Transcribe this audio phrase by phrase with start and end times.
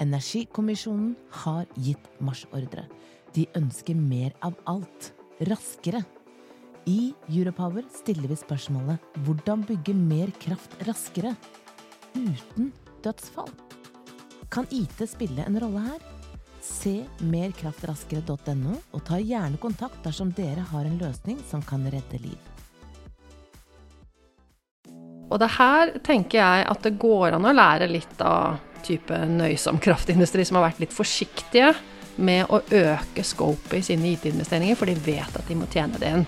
[0.00, 2.86] Energikommisjonen har gitt marsjordre.
[3.36, 5.10] De ønsker mer av alt.
[5.44, 6.00] Raskere.
[6.88, 11.34] I Europower stiller vi spørsmålet hvordan bygge mer kraft raskere?
[12.16, 12.70] Uten
[13.04, 13.52] dødsfall.
[14.50, 16.00] Kan IT spille en rolle her?
[16.64, 22.40] Se merkraftraskere.no, og ta gjerne kontakt dersom dere har en løsning som kan redde liv.
[25.30, 28.58] Og det her tenker jeg at det går an å lære litt av
[28.90, 31.72] type nøysom kraftindustri, som har vært litt forsiktige
[32.20, 36.12] med å øke scopet i sine IT-investeringer, for de vet at de må tjene det
[36.18, 36.26] inn.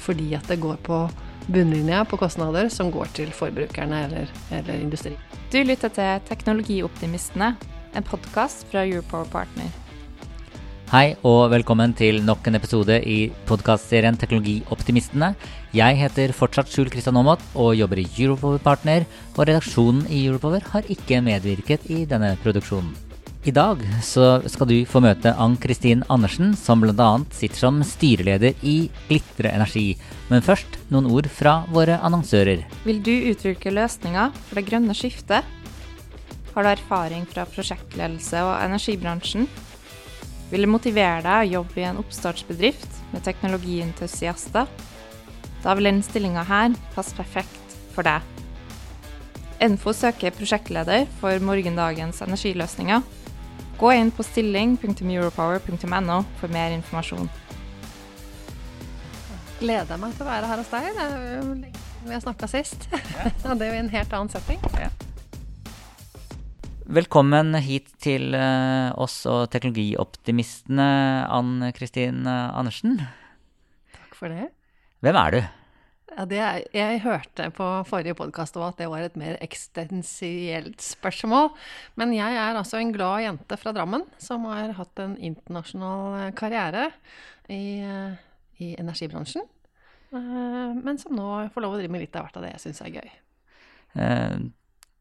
[0.00, 1.04] Fordi at det går på
[1.50, 5.16] bunnlinja på kostnader som går til forbrukerne eller, eller industri.
[5.50, 7.54] Du lytter til Teknologioptimistene,
[7.96, 9.79] en podkast fra Europower Partner.
[10.90, 15.28] Hei og velkommen til nok en episode i podkastserien Teknologioptimistene.
[15.70, 20.66] Jeg heter fortsatt Skjul Kristian Aamodt og jobber i Europower Partner, og redaksjonen i Europower
[20.72, 22.90] har ikke medvirket i denne produksjonen.
[23.46, 27.08] I dag så skal du få møte Ann-Kristin Andersen, som bl.a.
[27.38, 29.94] sitter som styreleder i Glitre Energi.
[30.26, 32.66] Men først noen ord fra våre annonsører.
[32.82, 35.46] Vil du uttrykke løsninger for det grønne skiftet?
[36.50, 39.46] Har du erfaring fra prosjektledelse og energibransjen?
[40.50, 44.66] Vil det motivere deg å jobbe i en oppstartsbedrift med teknologientusiaster?
[45.62, 48.24] Da vil denne stillinga her passe perfekt for deg.
[49.60, 53.04] Enfo søker prosjektleder for morgendagens energiløsninger.
[53.80, 57.28] Gå inn på stilling.europower.no for mer informasjon.
[59.60, 60.90] Gleder meg til å være her hos deg.
[60.96, 62.88] Det er jo lenge siden vi har snakka sist.
[63.46, 64.60] Og det er jo i en helt annen setting.
[64.80, 64.88] Ja.
[66.90, 70.86] Velkommen hit til uh, oss og teknologioptimistene,
[71.30, 72.96] Ann Kristin Andersen.
[73.94, 74.48] Takk for det.
[74.98, 75.38] Hvem er du?
[76.10, 76.40] Ja, det,
[76.74, 81.52] jeg hørte på forrige podkast at det var et mer eksistensielt spørsmål.
[81.94, 86.90] Men jeg er altså en glad jente fra Drammen som har hatt en internasjonal karriere
[87.46, 87.86] i,
[88.58, 89.46] i energibransjen.
[90.10, 92.82] Men som nå får lov å drive med litt av hvert av det jeg syns
[92.82, 93.20] er gøy.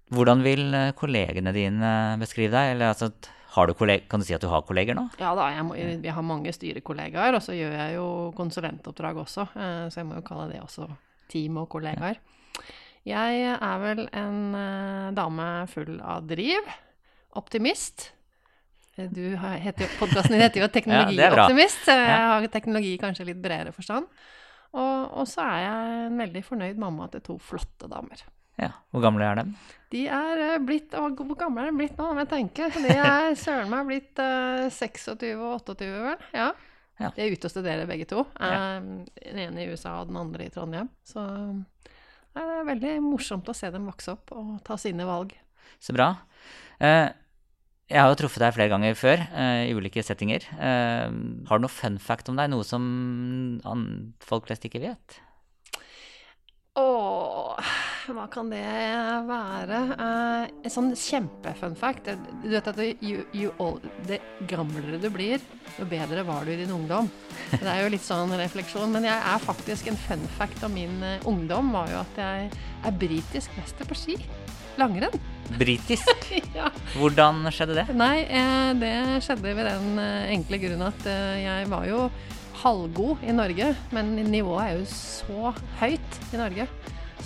[0.09, 2.73] Hvordan vil eh, kollegene dine beskrive deg?
[2.75, 3.11] Eller altså,
[3.53, 5.07] kan du si at du har kolleger nå?
[5.21, 9.47] Ja da, jeg, må, jeg har mange styrekollegaer, og så gjør jeg jo konsulentoppdrag også.
[9.53, 10.89] Eh, så jeg må jo kalle det også
[11.29, 12.21] team og kollegaer.
[13.07, 16.65] Jeg er vel en uh, dame full av driv.
[17.39, 18.09] Optimist.
[18.99, 21.87] Du Podkasten din heter jo Teknologioptimist.
[21.87, 24.09] Jeg har teknologi kanskje litt bredere forstand.
[24.75, 28.25] Og, og så er jeg en veldig fornøyd mamma til to flotte damer.
[28.59, 29.43] Ja, Hvor gamle er de?
[29.93, 32.73] De er eh, blitt å, Hvor gamle er de blitt nå, om jeg tenker?
[32.75, 36.25] De er søren meg blitt uh, 26 og 28, vel.
[36.35, 36.49] Ja.
[36.99, 37.11] ja.
[37.15, 38.25] De er ute og studerer begge to.
[38.35, 38.79] Ja.
[38.79, 40.91] Um, den ene i USA og den andre i Trondheim.
[41.07, 41.23] Så
[42.35, 45.33] det er veldig morsomt å se dem vokse opp og ta sine valg.
[45.81, 46.11] Så bra.
[46.81, 47.07] Uh,
[47.89, 50.45] jeg har jo truffet deg flere ganger før uh, i ulike settinger.
[50.59, 51.07] Uh,
[51.49, 52.51] har du noe fun fact om deg?
[52.51, 52.83] Noe som
[54.21, 55.17] folk flest ikke vet?
[56.77, 58.63] Åh hva kan det
[59.27, 59.79] være?
[59.99, 62.09] Uh, en sånn kjempefun fact.
[62.43, 65.43] Du vet at you, you all, det gamlere du blir,
[65.77, 67.09] jo bedre var du i din ungdom.
[67.51, 68.93] Det er jo litt sånn refleksjon.
[68.95, 72.49] Men jeg er faktisk en fun fact av min uh, ungdom var jo at jeg
[72.87, 74.19] er britisk mester på ski.
[74.79, 75.15] Langrenn.
[75.59, 76.29] Britisk?
[76.57, 76.69] ja.
[76.95, 77.87] Hvordan skjedde det?
[77.97, 78.93] Nei, eh, det
[79.25, 82.05] skjedde ved den eh, enkle grunn at eh, jeg var jo
[82.61, 86.67] halvgod i Norge, men nivået er jo så høyt i Norge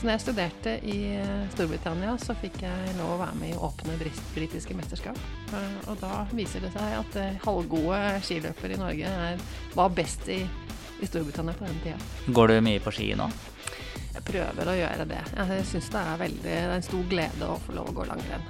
[0.03, 3.59] så når jeg studerte i eh, Storbritannia, så fikk jeg lov å være med i
[3.63, 3.93] åpne
[4.35, 5.19] britiske mesterskap.
[5.55, 10.27] Eh, og da viser det seg at eh, halvgode skiløpere i Norge er, var best
[10.27, 11.95] i, i, Storbritannia på den tida.
[12.35, 13.29] Går du mye på ski nå?
[14.01, 15.21] Jeg prøver å gjøre det.
[15.39, 18.09] Jeg syns det er veldig det er en stor glede å få lov å gå
[18.09, 18.43] langrenn.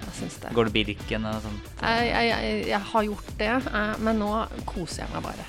[0.58, 1.70] Går du Birken og sånt?
[1.84, 3.54] Jeg, jeg, jeg, jeg, har gjort det,
[4.02, 4.32] men nå
[4.74, 5.48] koser jeg meg bare.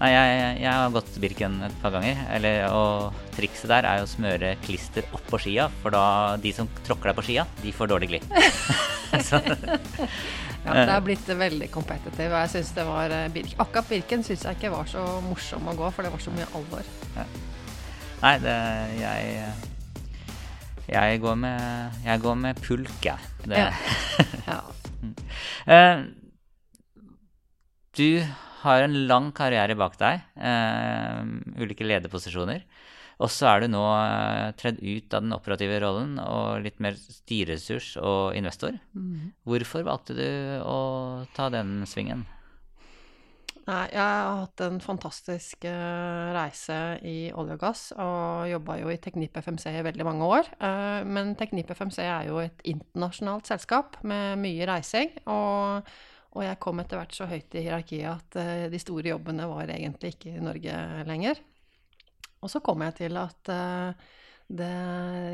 [0.00, 2.16] Nei, jeg, jeg, har gått Birken et par ganger.
[2.32, 6.68] Eller, og trikset der er jo å smøre klister oppå skia, for da de som
[6.86, 8.24] tråkker deg på skia, de får dårlig glid.
[10.64, 12.32] ja, det er blitt veldig competitive.
[12.32, 13.60] Jeg synes det var Birk, Birken.
[13.66, 16.48] Akkurat Birken syns jeg ikke var så morsom å gå, for det var så mye
[16.56, 16.84] alvor.
[17.18, 17.24] Ja.
[18.20, 18.56] Nei, det
[19.00, 19.24] jeg
[20.90, 21.60] Jeg går med,
[22.08, 23.20] jeg går med pulk, jeg.
[23.44, 23.60] Det.
[23.60, 23.68] Ja.
[24.48, 24.58] ja.
[25.68, 26.00] uh,
[28.00, 28.24] du
[28.62, 30.24] har en lang karriere bak deg.
[30.36, 32.64] Uh, ulike lederposisjoner.
[33.20, 36.96] Og så er du nå uh, tredd ut av den operative rollen og litt mer
[36.96, 38.78] styreressurs og investor.
[38.96, 39.32] Mm.
[39.48, 40.28] Hvorfor valgte du
[40.64, 40.78] å
[41.36, 42.24] ta den svingen?
[43.70, 48.90] Nei, jeg har hatt en fantastisk eh, reise i olje og gass, og jobba jo
[48.90, 50.48] i Teknip FMC i veldig mange år.
[50.58, 55.12] Eh, men Teknip FMC er jo et internasjonalt selskap med mye reising.
[55.30, 55.92] Og,
[56.30, 59.70] og jeg kom etter hvert så høyt i hierarkiet at eh, de store jobbene var
[59.74, 60.74] egentlig ikke i Norge
[61.08, 61.40] lenger.
[62.40, 64.10] Og så kom jeg til at eh,
[64.60, 64.74] det,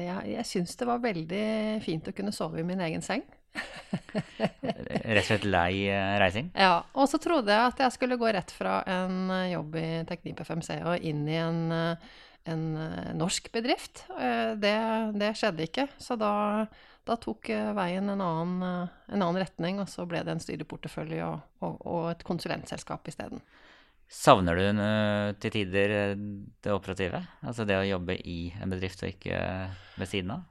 [0.07, 1.49] jeg, jeg syns det var veldig
[1.85, 3.27] fint å kunne sove i min egen seng.
[4.07, 6.49] Rett og slett lei eh, reising?
[6.57, 10.41] Ja, og så trodde jeg at jeg skulle gå rett fra en jobb i Teknip
[10.49, 11.63] FMC og inn i en,
[12.49, 12.67] en
[13.21, 14.07] norsk bedrift.
[14.65, 14.77] Det,
[15.21, 16.35] det skjedde ikke, så da,
[17.07, 20.43] da tok eh, veien en annen, eh, en annen retning, og så ble det en
[20.43, 23.45] styreportefølje og, og, og et konsulentselskap isteden.
[24.11, 27.23] Savner du eh, til tider det operative?
[27.47, 29.39] Altså det å jobbe i en bedrift og ikke
[29.99, 30.45] ved siden av?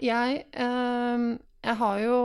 [0.00, 2.18] Jeg, jeg har jo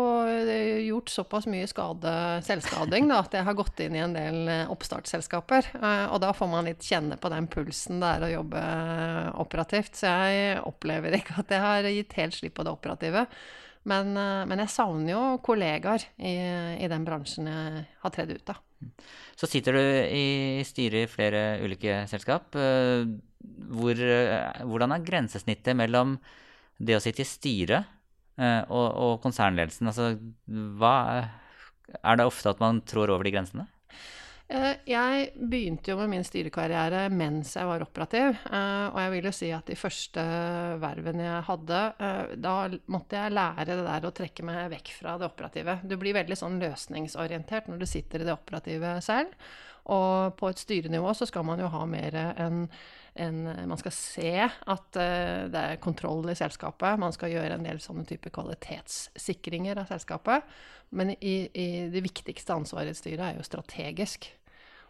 [0.87, 2.13] gjort såpass mye skade,
[2.47, 5.73] selvskading da, at jeg har gått inn i en del oppstartsselskaper.
[6.07, 8.61] og da får man litt kjenne på den pulsen det er å jobbe
[9.43, 9.99] operativt.
[9.99, 13.25] Så jeg opplever ikke at jeg har gitt helt slipp på det operative.
[13.89, 16.33] Men, eh, men jeg savner jo kollegaer i,
[16.79, 18.61] i den bransjen jeg har tredd ut av.
[19.39, 22.55] Så sitter du i styret i flere ulike selskap.
[22.55, 23.03] Eh,
[23.73, 26.15] Hvor, eh, hvordan er grensesnittet mellom
[26.79, 27.89] det å sitte i styret
[28.39, 29.85] og, og konsernledelsen?
[29.91, 30.15] Altså,
[30.79, 30.95] hva
[32.01, 33.67] Er det ofte at man trår over de grensene?
[34.53, 38.35] Eh, Jeg begynte jo med min styrekarriere mens jeg var operativ.
[38.51, 40.21] eh, Og jeg vil jo si at de første
[40.79, 45.17] vervene jeg hadde, eh, da måtte jeg lære det der å trekke meg vekk fra
[45.17, 45.79] det operative.
[45.87, 49.33] Du blir veldig sånn løsningsorientert når du sitter i det operative selv.
[49.87, 52.69] Og på et styrenivå så skal man jo ha mer enn
[53.15, 56.97] en, Man skal se at det er kontroll i selskapet.
[56.97, 60.43] Man skal gjøre en del sånne type kvalitetssikringer av selskapet.
[60.91, 64.31] Men i, i det viktigste ansvaret i styret er jo strategisk.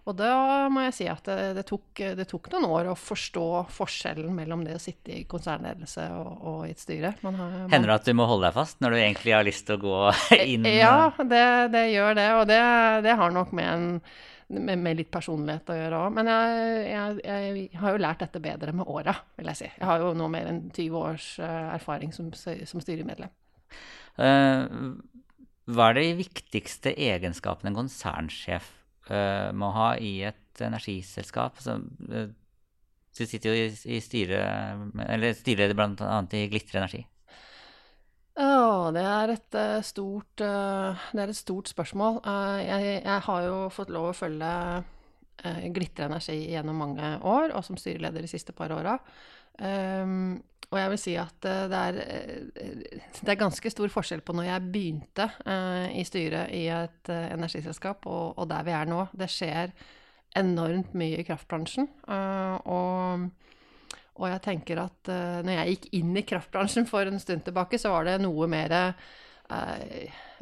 [0.03, 3.45] Og da må jeg si at det, det, tok, det tok noen år å forstå
[3.71, 7.13] forskjellen mellom det å sitte i konsernledelse og, og i et styre.
[7.23, 9.47] Man har, man, Hender det at du må holde deg fast når du egentlig har
[9.47, 10.01] lyst til å gå
[10.55, 10.67] inn?
[10.67, 11.45] Ja, det,
[11.75, 12.27] det gjør det.
[12.41, 12.59] Og det,
[13.07, 16.19] det har nok med, en, med, med litt personlighet å gjøre òg.
[16.19, 19.71] Men jeg, jeg, jeg har jo lært dette bedre med åra, vil jeg si.
[19.71, 23.31] Jeg har jo nå mer enn 20 års eh, erfaring som, som styremedlem.
[24.19, 24.99] Uh,
[25.71, 28.82] hva er de viktigste egenskapene en konsernsjef eh,
[29.53, 31.59] må ha i et energiselskap?
[31.63, 31.79] Så,
[32.11, 32.29] eh,
[33.13, 37.03] du sitter jo i, i styret, eller styreleder annet i Glitre Energi.
[38.33, 42.17] Ja, det er et eh, stort, eh, det er et stort spørsmål.
[42.25, 44.53] Eh, jeg, jeg har jo fått lov å følge
[45.73, 48.93] Glitre Energi gjennom mange år, og som styreleder de siste par åra.
[50.73, 54.33] Og jeg vil si at eh, det er, eh, det er ganske stor forskjell på
[54.33, 59.05] når jeg begynte eh, i styret i et energiselskap, og, der vi er nå.
[59.13, 59.75] Det skjer
[60.39, 61.89] enormt mye i kraftbransjen.
[62.09, 63.29] og
[64.13, 65.09] og jeg tenker at
[65.41, 68.75] når jeg gikk inn i kraftbransjen for en stund tilbake, så var det noe mer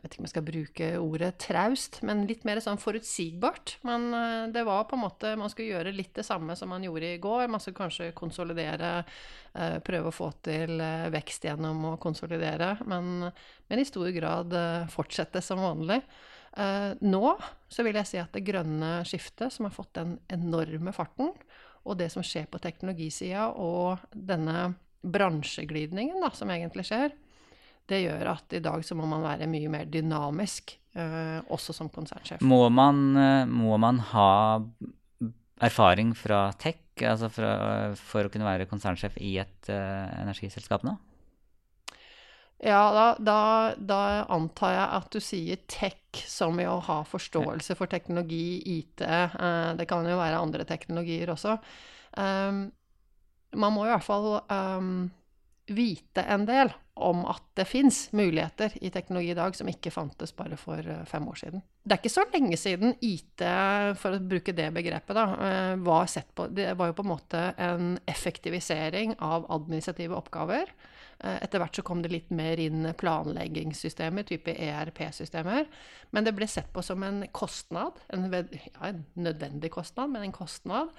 [0.02, 3.76] Jeg vet ikke om jeg skal bruke ordet traust, men litt mer sånn forutsigbart.
[3.86, 6.82] Men uh, det var på en måte Man skulle gjøre litt det samme som man
[6.82, 7.44] gjorde i går.
[7.54, 8.90] Man skulle kanskje konsolidere,
[9.54, 13.30] uh, prøve å få til uh, vekst gjennom å konsolidere, men,
[13.70, 14.58] men i stor grad
[14.90, 16.02] fortsette som vanlig.
[17.00, 17.28] nå
[17.70, 21.30] så vil jeg si at det grønne skiftet, som har fått den enorme farten,
[21.86, 27.14] og det som skjer på teknologisida, og denne bransjeglidningen da, som egentlig skjer,
[27.92, 31.92] det gjør at i dag så må man være mye mer dynamisk, eh, også som
[31.94, 32.42] konsernsjef.
[32.48, 34.32] Må man, eh, må man ha
[35.62, 37.52] erfaring fra tech altså fra,
[37.98, 40.98] for å kunne være konsernsjef i et eh, energiselskap nå?
[42.62, 43.40] Ja, da, da,
[43.74, 49.02] da antar jeg at du sier tech som i å ha forståelse for teknologi, IT.
[49.02, 51.58] eh, det kan jo være andre teknologier også.
[52.12, 52.68] Um,
[53.58, 55.10] man må i hvert fall um,
[55.72, 60.34] vite en del om at det fins muligheter i teknologi i dag som ikke fantes
[60.36, 61.64] bare for eh, fem år siden.
[61.84, 63.44] Det er ikke så lenge siden IT,
[63.98, 67.14] for å bruke det begrepet, da, eh, var sett på Det var jo på en
[67.14, 70.74] måte en effektivisering av administrative oppgaver.
[71.24, 75.68] Eh, Etter hvert så kom det litt mer inn planleggingssystemer, type ERP-systemer.
[76.12, 80.36] Men det ble sett på som en kostnad, en, ja, en nødvendig kostnad, men en
[80.36, 80.90] kostnad.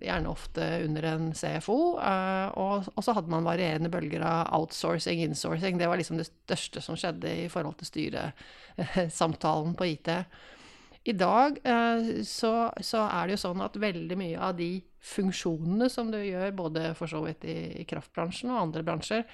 [0.00, 1.98] Gjerne ofte under en CFO.
[2.00, 5.78] eh, Og, så hadde man varierende bølger av outsourcing, insourcing.
[5.78, 10.08] Det var liksom det største som skjedde i forhold til styresamtalen på IT.
[11.04, 15.88] I dag eh, så, så er det jo sånn at veldig mye av de funksjonene
[15.90, 19.26] som du gjør, både for så vidt i kraftbransjen og andre bransjer,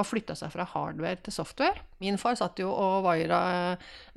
[0.00, 1.84] har flytta seg fra hardware til software.
[2.02, 3.40] Min far satt jo og vira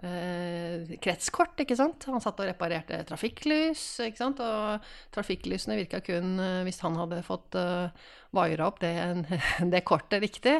[0.04, 2.08] eh, kretskort, ikke sant.
[2.10, 4.42] Han satt og reparerte trafikklys, ikke sant.
[4.44, 8.94] Og trafikklysene virka kun eh, hvis han hadde fått eh, vira opp det,
[9.74, 10.58] det, kortet riktig.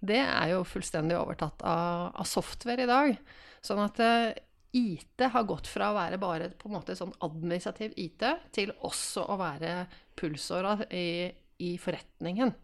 [0.00, 3.18] Det er jo fullstendig overtatt av, av software i dag.
[3.60, 4.30] Sånn at eh,
[4.72, 8.24] IT har gått fra å være bare på en måte sånn administrativ IT
[8.54, 9.84] til også å være
[10.18, 11.26] pulsåra i,
[11.66, 12.54] i forretningen.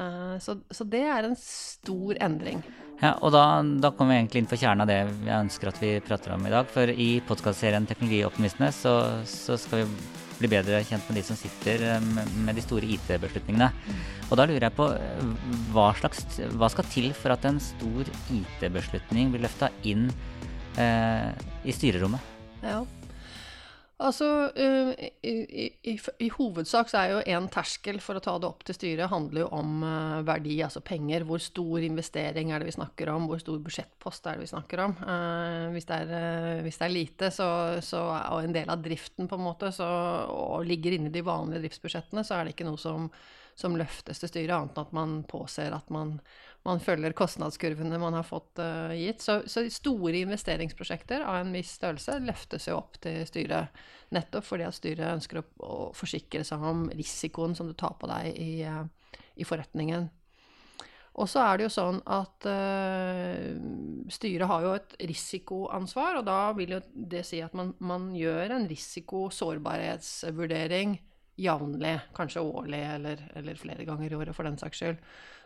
[0.00, 2.62] Uh, så, så, det er en stor endring.
[3.00, 3.44] Ja, og da,
[3.80, 6.46] da kommer vi egentlig inn på kjernen av det jeg ønsker at vi prater om
[6.48, 6.68] i dag.
[6.72, 8.94] For i podkastserien Teknologioptimistene så,
[9.28, 9.88] så, skal vi
[10.40, 13.68] bli bedre kjent med de som sitter eh, med, med de store IT-beslutningene.
[14.30, 14.88] Og da lurer jeg på
[15.74, 16.24] hva, slags,
[16.56, 20.08] hva skal til for at en stor IT-beslutning blir løfta inn
[20.80, 21.28] eh,
[21.64, 22.40] i styrerommet?
[22.64, 22.80] Ja.
[24.00, 24.26] Altså,
[24.56, 25.32] uh, i,
[25.92, 29.10] i, i, hovedsak så er jo en terskel for å ta det opp til styret
[29.12, 31.26] handler jo om uh, verdi, altså penger.
[31.28, 33.28] Hvor stor investering er det vi snakker om?
[33.28, 34.96] Hvor stor budsjettpost er det vi snakker om?
[35.04, 37.50] Uh, hvis, det er, hvis, det er, lite, så,
[37.84, 38.00] så,
[38.32, 39.90] og en del av driften på en måte, så,
[40.32, 43.10] og ligger inne i de vanlige driftsbudsjettene, så er det ikke noe som,
[43.58, 46.16] som løftes til styret, annet enn at man påser at man
[46.68, 49.22] man følger kostnadskurvene man har fått uh, gitt.
[49.24, 53.68] Så, så, store investeringsprosjekter av en viss størrelse løftes jo opp til styret.
[54.12, 58.06] Nettopp fordi at styret ønsker å, å forsikre seg om risikoen som du tar på
[58.10, 58.84] deg i, uh,
[59.40, 60.10] i forretningen.
[61.20, 63.56] Og så er det jo sånn at uh,
[64.12, 68.50] styret har jo et risikoansvar, og da vil jo det si at man, man gjør
[68.54, 70.90] en risiko-sårbarhetsvurdering
[71.40, 74.98] jevnlig, kanskje årlig eller, eller, flere ganger i året for den saks skyld.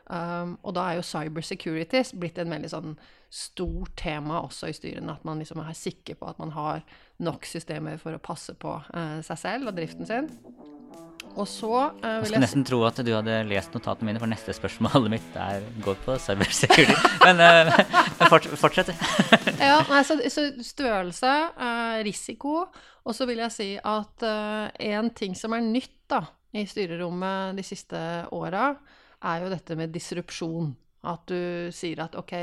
[0.05, 2.97] Um, og da er jo cybersecurity blitt en veldig sånn
[3.33, 5.17] stort tema også i styrene.
[5.17, 6.85] At man liksom er sikker på at man har
[7.25, 10.29] nok systemer for å passe på uh, seg selv og driften sin.
[11.35, 14.31] Og så uh, vil jeg skulle nesten tro at du hadde lest notatene mine, for
[14.31, 16.95] neste spørsmålet mitt er, går på cybersecurity.
[17.25, 18.93] men, uh, fort, fortsett.
[19.59, 21.33] ja, så, størrelse,
[22.07, 22.67] risiko,
[23.05, 26.23] og så vil jeg si at en ting som er nytt da,
[26.55, 27.99] i styrerommet de siste
[28.37, 28.75] åra,
[29.25, 30.73] er jo dette med disrupsjon.
[31.05, 32.35] At du sier at ok,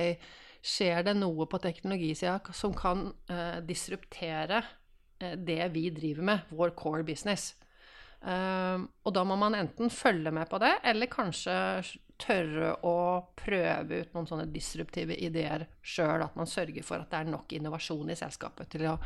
[0.61, 6.75] skjer det noe på teknologisida som kan uh, disruptere uh, det vi driver med, vår
[6.77, 7.55] core business?
[8.21, 11.57] Uh, og da må man enten følge med på det, eller kanskje
[12.21, 12.97] tørre å
[13.33, 16.21] prøve ut noen sånne disruptive ideer sjøl.
[16.21, 18.97] At man sørger for at det er nok innovasjon i selskapet til å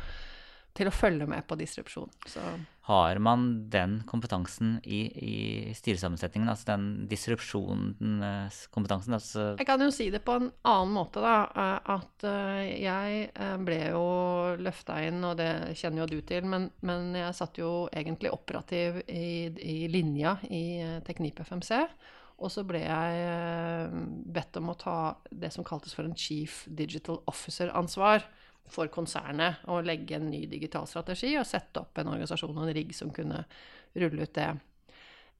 [0.76, 2.10] til å følge med på disrupsjon.
[2.28, 2.42] Så.
[2.86, 9.16] Har man den kompetansen i, i styresammensetningen, altså den disrupsjonskompetansen?
[9.16, 11.50] Altså jeg kan jo si det på en annen måte, da.
[11.50, 14.04] Eh, at eh, jeg eh, ble jo
[14.62, 19.02] løfta inn, og det kjenner jo du til, men, men jeg satt jo egentlig operativ
[19.10, 20.78] i, i linja i
[21.08, 21.82] Teknip FMC.
[22.38, 23.90] Og så ble jeg
[24.30, 24.98] bedt om å ta
[25.32, 28.22] det som kaltes for en Chief Digital Officer-ansvar
[28.72, 32.76] for konsernet å legge en ny digital strategi og sette opp en organisasjon og en
[32.76, 33.38] rigg som kunne
[33.96, 34.50] rulle ut det.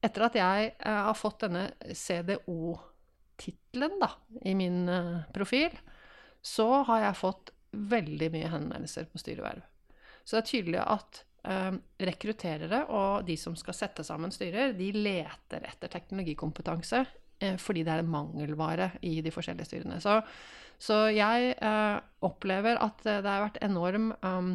[0.03, 4.03] Etter at jeg eh, har fått denne CDO-tittelen
[4.45, 5.71] i min eh, profil,
[6.41, 9.61] så har jeg fått veldig mye henvendelser på styreverv.
[10.23, 11.11] Så det er tydelig at
[11.49, 11.73] eh,
[12.09, 16.99] rekrutterere og de som skal sette sammen styrer, de leter etter teknologikompetanse
[17.61, 19.99] fordi det er en mangelvare i de forskjellige styrene.
[20.01, 20.19] Så
[20.77, 24.51] så jeg eh, opplever at det har vært enorm um,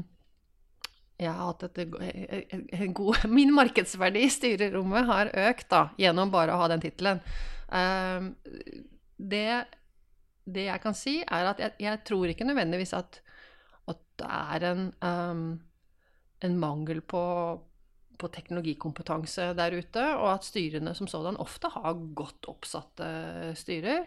[1.22, 1.80] jeg har hatt et,
[2.78, 7.20] en god Min markedsverdi i styrerommet har økt da, gjennom bare å ha den tittelen.
[7.72, 8.32] Um,
[9.16, 9.64] det,
[10.44, 13.20] det, jeg kan si, er at jeg, jeg tror ikke nødvendigvis at,
[13.90, 15.44] at det er en, um,
[16.42, 17.22] en mangel på,
[18.18, 23.08] på, teknologikompetanse der ute, og at styrene som sådan ofte har godt oppsatte
[23.58, 24.06] styrer.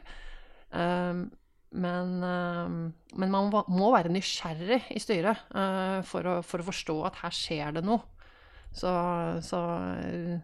[0.76, 1.28] Um,
[1.76, 6.96] men, uh, men, man må være nysgjerrig i styret uh, for, å, for, å, forstå
[7.10, 8.04] at her skjer det noe.
[8.76, 8.92] Så,
[9.46, 10.38] så uh,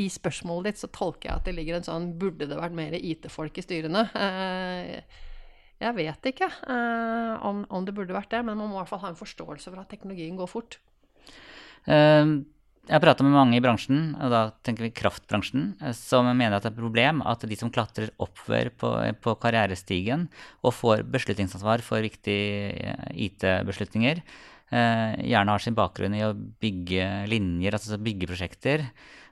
[0.00, 2.96] i spørsmålet ditt så tolker jeg at det ligger en sånn Burde det vært mer
[2.96, 4.06] IT-folk i styrene?
[5.82, 6.46] jeg vet ikke
[7.42, 9.68] om, om, det burde vært det, men man må i hvert fall ha en forståelse
[9.68, 10.78] for at teknologien går fort.
[11.88, 12.42] Uh,
[12.82, 16.64] jeg har prata med mange i bransjen, og da tenker vi kraftbransjen, som mener at
[16.64, 18.90] det er et problem at de som klatrer oppover på,
[19.22, 20.26] på karrierestigen
[20.66, 24.18] og får beslutningsansvar for viktige eh, IT-beslutninger,
[24.74, 28.88] eh, gjerne har sin bakgrunn i å bygge linjer, altså byggeprosjekter.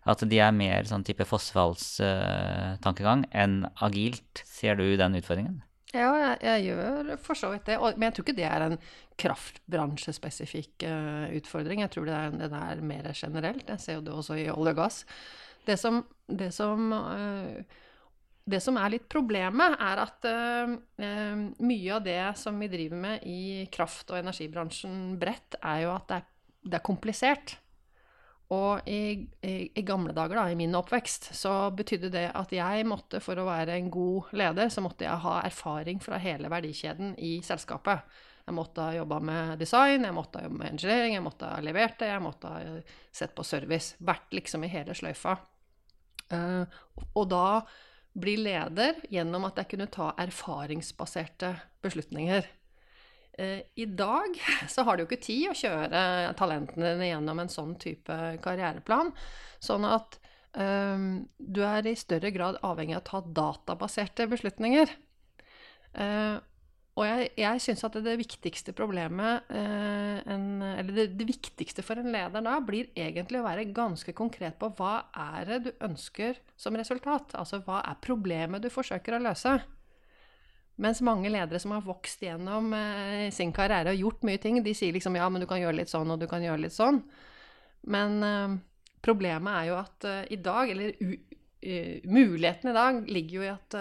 [0.08, 4.46] At de er mer sånn type fossefallstankegang enn agilt.
[4.46, 5.58] Ser du den utfordringen?
[5.90, 7.76] Ja, jeg, jeg, gjør for så vidt det.
[7.82, 8.78] Men jeg tror ikke det er en
[9.20, 11.82] kraftbransjespesifikk uh, utfordring.
[11.82, 13.66] Jeg tror det er, det er, mer generelt.
[13.66, 15.00] Jeg ser jo det også i olje og gass.
[15.66, 17.80] Det som, det som uh,
[18.50, 20.76] det som er litt problemet, er at uh,
[21.58, 26.06] mye av det som vi driver med i kraft- og energibransjen bredt, er jo at
[26.08, 26.30] det er,
[26.70, 27.56] det er komplisert.
[28.50, 33.20] Og i, i, gamle dager, da, i min oppvekst, så betydde det at jeg måtte,
[33.22, 37.36] for å være en god leder, så måtte jeg ha erfaring fra hele verdikjeden i
[37.46, 38.02] selskapet.
[38.48, 41.62] Jeg måtte ha jobba med design, jeg måtte ha jobba med engineering, jeg måtte ha
[41.62, 42.74] levert det, jeg måtte ha
[43.14, 43.94] sett på service.
[44.02, 45.36] Vært liksom i hele sløyfa.
[46.30, 46.66] Uh,
[47.14, 47.46] og da
[48.18, 51.54] bli leder gjennom at jeg kunne ta erfaringsbaserte
[51.86, 52.50] beslutninger.
[53.38, 54.36] Uh, I dag
[54.72, 59.14] så har du jo ikke tid å kjøre talentene dine gjennom en sånn type karriereplan.
[59.62, 60.18] Sånn at
[60.56, 64.92] um, du er i større grad avhengig av å ta databaserte beslutninger.
[65.94, 66.38] Uh,
[66.98, 72.00] og jeg, jeg syns at det, viktigste problemet uh, en, Eller det, det, viktigste for
[72.00, 76.40] en leder da blir egentlig å være ganske konkret på hva er det du ønsker
[76.60, 77.36] som resultat?
[77.38, 79.60] Altså hva er problemet du forsøker å løse?
[80.80, 84.72] Mens mange ledere som har vokst gjennom eh, sin karriere og gjort mye ting, de
[84.76, 87.02] sier liksom ja, men du kan gjøre litt sånn, og du kan gjøre litt sånn.
[87.92, 88.54] Men eh,
[89.04, 93.52] problemet er jo at eh, i dag, eller uh, muligheten i dag, ligger jo i
[93.52, 93.76] at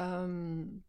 [0.00, 0.82] um,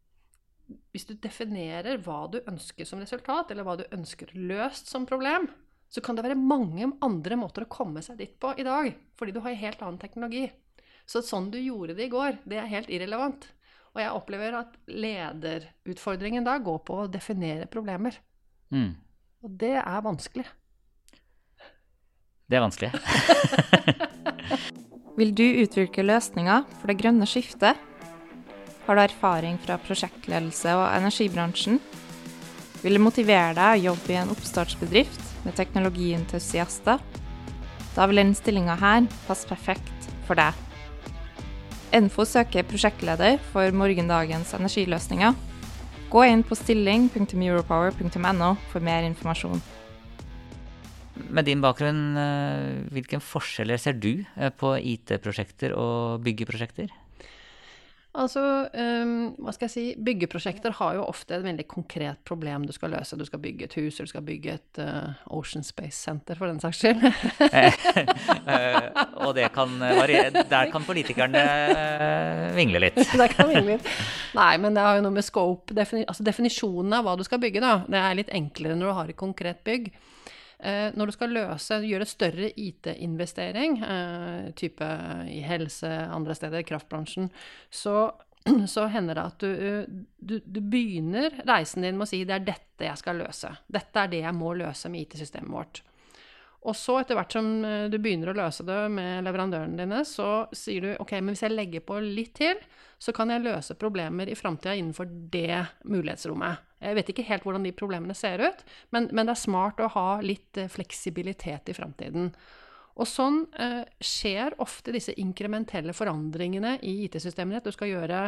[0.94, 5.50] hvis du definerer hva du ønsker som resultat, eller hva du ønsker løst som problem,
[5.92, 8.88] så kan det være mange andre måter å komme seg dit på i dag,
[9.20, 10.46] fordi du har en helt annen teknologi.
[11.06, 13.46] Så sånn du gjorde det i går, det er helt irrelevant.
[13.96, 18.18] Og jeg opplever at lederutfordringen da går på å definere problemer.
[18.68, 18.92] Mm.
[19.40, 20.44] Og det er vanskelig.
[22.46, 22.90] Det er vanskelig.
[25.18, 27.80] Vil du utvikle løsninger for det grønne skiftet?
[28.84, 31.80] Har du erfaring fra prosjektledelse og energibransjen?
[32.84, 37.00] Vil det motivere deg å jobbe i en oppstartsbedrift med teknologientusiaster?
[37.96, 40.65] Da vil denne stillinga her passe perfekt for deg.
[41.96, 45.32] Enfo søker prosjektleder for morgendagens energiløsninger.
[46.12, 49.62] Gå inn på stilling.europower.no for mer informasjon.
[51.32, 56.92] Med din bakgrunn, eh, hvilke forskjeller ser du eh, på IT-prosjekter og byggeprosjekter?
[58.16, 58.42] Altså,
[58.72, 59.10] um,
[59.44, 63.18] hva skal jeg si Byggeprosjekter har jo ofte et veldig konkret problem du skal løse.
[63.18, 66.48] Du skal bygge et hus, eller du skal bygge et uh, Ocean Space Center, for
[66.48, 67.04] den saks skyld.
[67.04, 68.88] uh,
[69.26, 71.44] og det kan variere Der kan politikerne
[72.56, 73.02] vingle litt.
[73.20, 73.92] der kan vingle litt.
[74.36, 77.42] Nei, men det har jo noe med scope defini Altså definisjonen av hva du skal
[77.42, 77.78] bygge, da.
[77.84, 79.92] Det er litt enklere når du har et konkret bygg.
[80.58, 84.86] Eh, når du skal løse, gjøre større IT-investering, eh, type
[85.28, 87.28] i helse, andre steder, kraftbransjen,
[87.70, 88.12] så,
[88.74, 92.48] så hender det at du, du, du, begynner reisen din med å si det er
[92.48, 93.52] dette jeg skal løse.
[93.68, 95.82] Dette er det jeg må løse med IT-systemet vårt.
[96.66, 100.46] Og så, etter hvert som eh, du begynner å løse det med leverandørene dine, så
[100.56, 102.58] sier du ok, men hvis jeg legger på litt til,
[102.98, 106.64] så kan jeg løse problemer i framtida innenfor det mulighetsrommet.
[106.86, 108.62] Jeg vet ikke helt hvordan de problemene ser ut,
[108.94, 112.30] men, men det er smart å ha litt eh, fleksibilitet i framtiden.
[112.96, 117.60] Og sånn eh, skjer ofte disse inkrementelle forandringene i IT-systemene.
[117.60, 118.20] At du skal gjøre,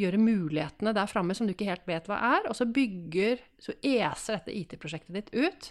[0.00, 3.76] gjøre mulighetene der framme som du ikke helt vet hva er, og så bygger, så
[3.78, 5.70] eser dette IT-prosjektet ditt ut.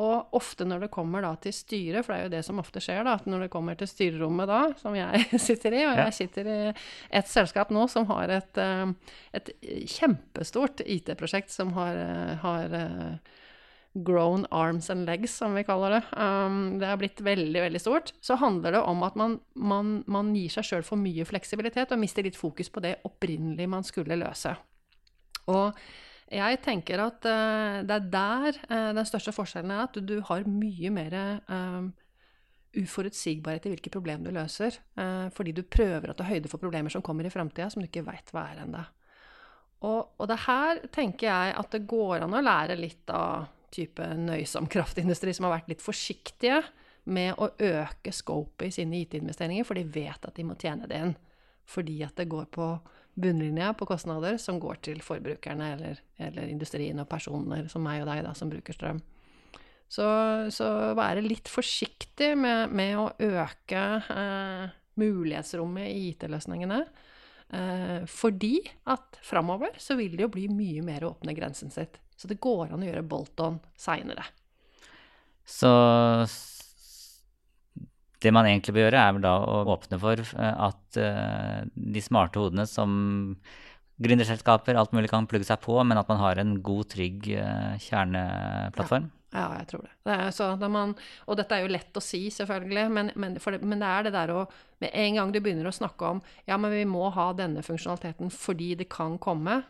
[0.00, 2.82] Og ofte når det kommer da til styret, for det er jo det som ofte
[2.82, 6.16] skjer, da, at når det kommer til styrerommet da, som jeg sitter i, og jeg
[6.18, 6.58] sitter i
[7.14, 9.54] et selskap nå som har et, eh, et
[9.94, 13.40] kjempestort IT-prosjekt som har, eh, har, eh,
[13.94, 16.02] grown arms and legs, som vi kaller det.
[16.18, 18.10] Um, det har blitt veldig, veldig stort.
[18.20, 22.00] Så handler det om at man, man, man gir seg sjøl for mye fleksibilitet og
[22.02, 24.56] mister litt fokus på det opprinnelig man skulle løse.
[25.46, 25.78] Og
[26.32, 30.24] jeg tenker at uh, det er der uh, den største forskjellen er, at du, du
[30.24, 31.16] har mye mer
[31.50, 31.84] uh,
[32.74, 34.80] uforutsigbarhet i hvilke problemer du løser.
[35.30, 38.02] fordi du prøver å ta høyde for problemer som kommer i framtida, som du ikke
[38.02, 38.80] veit hva er ennå.
[39.86, 44.02] Og, og det her tenker jeg at det går an å lære litt av type
[44.18, 46.64] nøysom kraftindustri som har vært litt forsiktige
[47.14, 51.00] med å øke scopet i sine IT-investeringer, for de vet at de må tjene det
[51.00, 51.14] inn.
[51.68, 52.68] Fordi at det går på
[53.14, 58.10] bunnlinja på kostnader som går til forbrukerne eller, eller, industrien og personer som meg og
[58.10, 59.00] deg, da, som bruker strøm.
[59.90, 60.06] Så,
[60.50, 66.80] så være litt forsiktig med, med å øke eh, mulighetsrommet i IT-løsningene.
[67.54, 68.56] Eh, fordi
[68.90, 72.00] at framover så vil det jo bli mye mer å åpne grensen sitt.
[72.16, 74.26] Så det går an å gjøre bolt-on seinere.
[75.44, 75.70] Så
[78.24, 82.02] det man egentlig bør gjøre, er vel da å åpne for eh, at uh, de
[82.04, 82.94] smarte hodene som
[84.04, 87.76] gründerselskaper, alt mulig kan plugge seg på, men at man har en god, trygg uh,
[87.84, 89.12] kjerneplattform.
[89.34, 89.92] Ja, jeg tror det.
[90.06, 90.92] det er man,
[91.26, 94.12] og dette er jo lett å si, selvfølgelig, men, men, det, men, det, er det
[94.14, 94.44] der å
[94.82, 98.30] Med en gang du begynner å snakke om ja, men vi må ha denne funksjonaliteten
[98.30, 99.62] fordi det kan komme,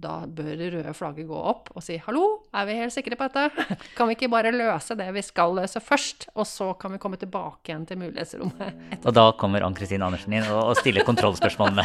[0.00, 2.24] da bør det røde flagget gå opp og si 'hallo,
[2.56, 3.66] er vi helt sikre på dette'?
[3.96, 7.18] Kan vi ikke bare løse det vi skal løse først, og så kan vi komme
[7.20, 8.76] tilbake igjen til mulighetsrommet?
[8.90, 9.08] Etterpå.
[9.08, 11.84] Og da kommer Ann-Kristin Andersen inn og, og stiller kontrollspørsmålene.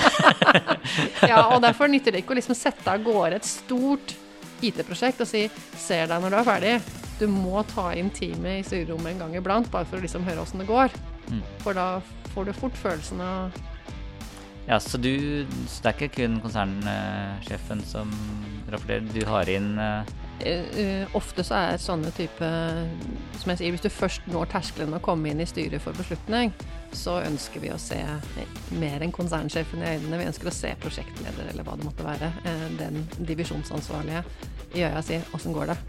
[1.32, 4.16] ja, og derfor nytter det ikke å liksom sette av gårde et stort
[4.64, 7.04] IT-prosjekt og si 'ser deg når du er ferdig'.
[7.20, 10.42] Du må ta inn teamet i styrerommet en gang iblant, bare for å liksom høre
[10.44, 10.92] åssen det går.
[11.32, 11.44] Mm.
[11.64, 12.02] For da
[12.34, 13.56] får du fort følelsen av
[14.68, 18.14] ja, så, du, så det er ikke kun konsernsjefen som
[18.72, 20.06] rapporterer, du har inn uh...
[21.16, 22.48] Ofte så er sånne type
[23.40, 26.52] Som jeg sier, hvis du først når terskelen å komme inn i styret for beslutning,
[26.96, 28.02] så ønsker vi å se
[28.82, 30.20] mer enn konsernsjefen i øynene.
[30.20, 32.32] Vi ønsker å se prosjektleder, eller hva det måtte være.
[32.80, 34.26] Den divisjonsansvarlige
[34.76, 35.80] i øya si åssen går det.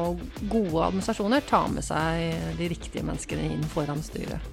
[0.00, 4.44] Og gode administrasjoner tar med seg de riktige menneskene inn foran styret.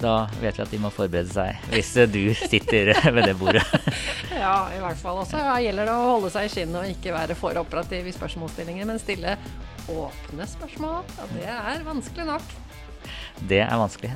[0.00, 3.64] Da vet vi at de må forberede seg, hvis du sitter ved det bordet.
[4.44, 5.20] ja, i hvert fall.
[5.20, 8.14] Og så gjelder det å holde seg i skinnet og ikke være for operativ i
[8.16, 9.36] spørsmålsstillingen, men stille
[9.92, 11.04] åpne spørsmål.
[11.18, 12.56] Ja, det er vanskelig nok.
[13.50, 14.14] Det er vanskelig.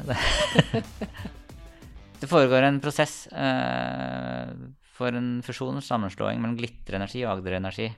[2.21, 4.57] det foregår en prosess eh,
[4.97, 7.91] for en fusjon sammenslåing mellom Glitre Energi og Agder Energi.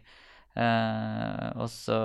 [0.56, 1.96] Uh, og så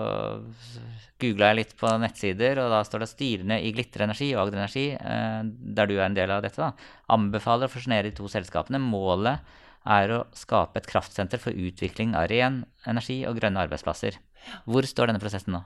[1.21, 4.85] googla jeg litt på nettsider, og da står det styrene i Glitterenergi og Agder Energi,
[4.99, 6.73] uh, der du er en del av dette, da,
[7.15, 8.81] anbefaler å fusjonere de to selskapene.
[8.83, 9.53] Målet
[9.87, 14.19] er å skape et kraftsenter for utvikling av ren energi og grønne arbeidsplasser.
[14.67, 15.63] Hvor står denne prosessen nå?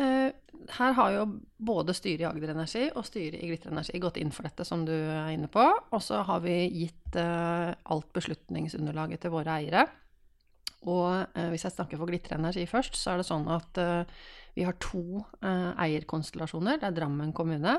[0.00, 0.32] Uh,
[0.80, 1.28] her har jo
[1.68, 4.88] både styret i Agder Energi og styret i Glitter Energi gått inn for dette, som
[4.88, 5.68] du er inne på.
[5.92, 9.84] Og så har vi gitt alt beslutningsunderlaget til våre eiere.
[10.86, 14.26] Og eh, hvis jeg snakker for Glitre Energi først, så er det sånn at eh,
[14.56, 16.78] vi har to eh, eierkonstellasjoner.
[16.80, 17.76] Det er Drammen kommune,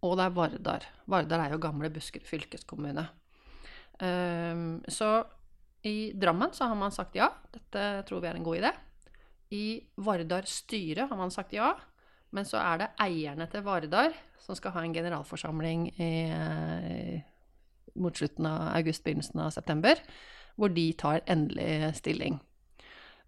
[0.00, 0.86] og det er Vardar.
[1.10, 3.04] Vardar er jo gamle Buskerud fylkeskommune.
[4.00, 5.10] Ehm, så
[5.84, 8.72] i Drammen så har man sagt ja, dette tror vi er en god idé.
[9.52, 9.64] I
[10.00, 11.74] Vardar styre har man sagt ja,
[12.32, 16.10] men så er det eierne til Vardar som skal ha en generalforsamling i,
[18.00, 20.00] mot slutten av august, begynnelsen av september
[20.60, 22.38] hvor de tar endelig stilling.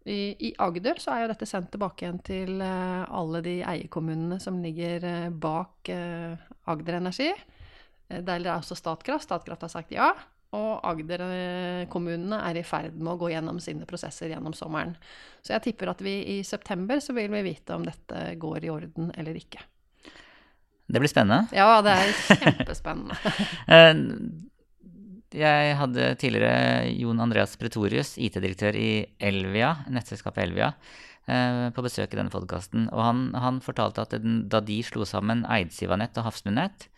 [0.05, 4.41] I, I, Agder så er jo dette sendt tilbake igjen til uh, alle de eierkommunene
[4.43, 6.35] som ligger uh, bak uh,
[6.71, 7.31] Agder Energi.
[8.13, 9.29] Der er også Statkraft.
[9.29, 10.11] Statkraft har sagt ja.
[10.53, 14.93] Og Agder-kommunene er i ferd med å gå gjennom sine prosesser gjennom sommeren.
[15.41, 18.73] Så jeg tipper at vi i september så vil vi vite om dette går i
[18.75, 19.63] orden eller ikke.
[20.93, 21.47] Det blir spennende.
[21.57, 23.17] Ja, det er kjempespennende.
[25.33, 28.91] Jeg hadde tidligere Jon Andreas Pretorius, IT-direktør i
[29.23, 30.73] Elvia, nettselskapet Elvia,
[31.25, 32.91] eh, på besøk i denne podkasten.
[32.93, 36.89] Og han, han, fortalte at da de slo sammen Eidsivanett og Hafslundnett,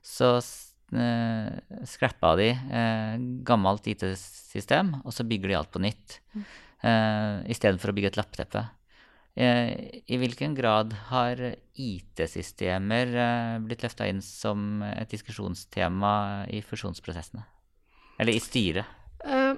[0.00, 1.52] så eh,
[1.88, 6.20] scrappa de eh, gammelt IT-system, og så bygger de alt på nytt.
[6.32, 6.50] Mm.
[6.88, 8.66] Eh, Istedenfor å bygge et lappteppe.
[9.36, 11.40] Eh, I hvilken grad har
[11.76, 13.16] IT-systemer
[13.68, 17.51] blitt løfta inn som et diskusjonstema i fusjonsprosessene?
[18.22, 18.98] Eller i styret?
[19.24, 19.54] Eh,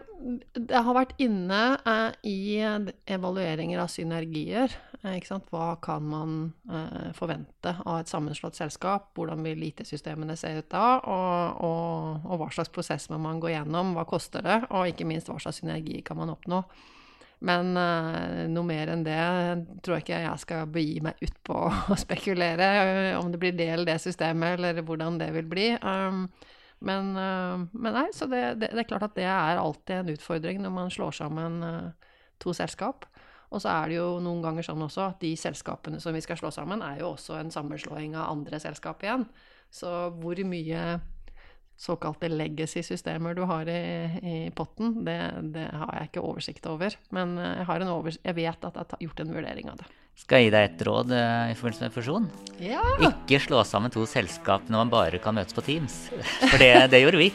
[0.57, 4.73] det har vært inne eh, i evalueringer av synergier.
[5.05, 5.21] Eh,
[5.53, 6.35] hva kan man
[7.17, 9.11] forvente av et sammenslått selskap?
[9.17, 10.87] Hvordan vil IT-systemene se ut da?
[11.01, 13.95] Og, og, og, hva slags prosess må man gå gjennom?
[13.97, 14.63] Hva koster det?
[14.73, 16.65] Og ikke minst hva slags synergi kan man oppnå?
[17.45, 19.21] Men uh, noe mer enn det
[19.85, 21.57] tror jeg ikke jeg skal begi meg ut på
[21.93, 22.69] å spekulere.
[23.19, 25.67] Om det blir det eller det systemet, eller hvordan det vil bli.
[25.85, 26.29] Um,
[26.81, 30.15] men, eh, men nei, så det, det, det, er klart at det er alltid en
[30.17, 33.07] utfordring når man slår sammen eh, to selskap.
[33.55, 36.39] Og så er det jo noen ganger sånn også at de selskapene som vi skal
[36.41, 39.29] slå sammen, er jo også en sammenslåing av andre selskap igjen.
[39.71, 40.85] Så hvor mye
[41.77, 43.83] såkalte legacy-systemer du har i,
[44.23, 45.19] i potten, det,
[45.55, 46.97] det, har jeg ikke oversikt over.
[47.15, 49.91] Men eh, jeg, over, jeg vet at jeg har gjort en vurdering av det.
[50.15, 52.27] Skal jeg gi deg et råd uh, i forbindelse med fusjon?
[52.63, 52.83] Ja.
[53.03, 55.97] Ikke slå sammen to selskap når man bare kan møtes på Teams.
[56.53, 57.27] For det, det gjorde vi.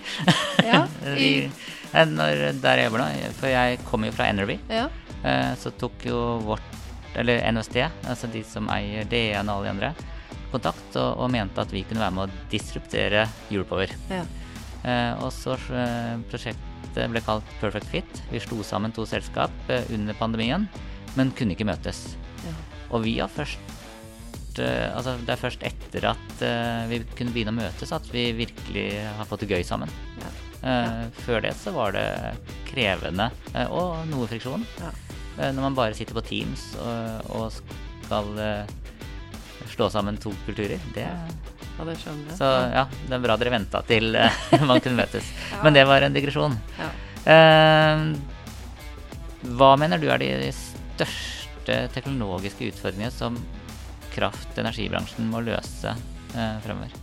[0.64, 0.86] Ja,
[1.20, 4.86] vi eh, når, der jeg jobber nå, for jeg kommer jo fra Energy, ja.
[5.26, 6.80] uh, så tok jo vårt,
[7.20, 9.92] eller NSD, altså de som eier DN og alle de andre,
[10.54, 13.92] kontakt og, og, mente at vi kunne være med å disruptere Europower.
[14.14, 14.24] Ja.
[14.86, 15.58] Uh, og så
[16.32, 18.24] prosjektet ble kalt Perfect Fit.
[18.32, 20.70] Vi slo sammen to selskap under pandemien,
[21.20, 22.08] men kunne ikke møtes.
[22.90, 23.60] Og vi har først
[24.60, 28.30] uh, Altså, det er først etter at uh, vi kunne begynne å møtes at vi
[28.38, 29.92] virkelig har fått det gøy sammen.
[30.20, 30.32] Ja.
[30.60, 32.08] Uh, før det så var det
[32.68, 33.30] krevende
[33.72, 34.66] og noe friksjon.
[34.82, 34.90] Ja.
[35.40, 37.78] når man bare sitter på Teams og, og
[38.10, 38.66] skal eh,
[39.70, 40.80] slå sammen to kulturer.
[40.94, 41.06] Det,
[41.80, 42.36] Ja, det skjønner jeg.
[42.36, 45.30] så ja, det er bra dere venta til eh, man kunne møtes.
[45.64, 46.58] Men det var en digresjon.
[46.80, 46.90] Ja.
[47.36, 48.02] Eh,
[49.56, 51.39] hva mener du er de største
[51.96, 53.38] teknologiske utfordringene som
[54.14, 56.96] kraft- og energibransjen må løse eh, fremover?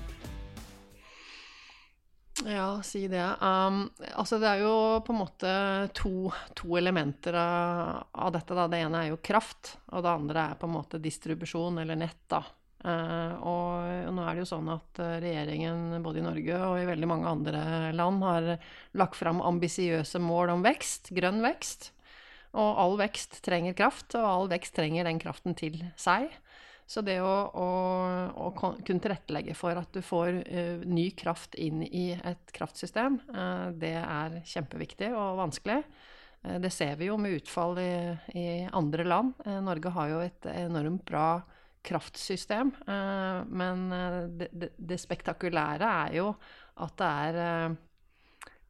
[2.44, 3.24] Ja, si det.
[3.40, 4.74] Um, altså det er jo
[5.06, 5.52] på en måte
[5.96, 8.54] to, to elementer av, av dette.
[8.54, 8.66] Da.
[8.68, 12.20] Det ene er jo kraft, og det andre er på en måte distribusjon eller nett.
[12.28, 12.42] Da.
[12.84, 16.86] Uh, og nå er det jo sånn at eh, regjeringen både i Norge og i
[16.86, 17.62] veldig mange andre
[17.96, 18.50] land har
[19.00, 21.90] lagt fram ambisiøse mål om vekst, grønn vekst.
[22.56, 26.30] Og all vekst trenger kraft, og all vekst trenger den kraften til seg.
[26.86, 27.68] Så det å, å,
[28.46, 33.74] å kunne tilrettelegge for at du får uh, ny kraft inn i et kraftsystem, uh,
[33.74, 35.80] det er kjempeviktig og vanskelig.
[36.46, 37.90] Uh, det ser vi jo med utfall i,
[38.38, 39.34] i andre land.
[39.66, 41.28] Norge har jo et enormt bra
[41.86, 42.72] kraftsystem,
[43.54, 43.82] men
[44.34, 46.32] det, det, det spektakulære er jo
[46.82, 47.76] at det er